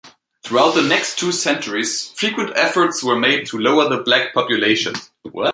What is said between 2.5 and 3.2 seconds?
efforts were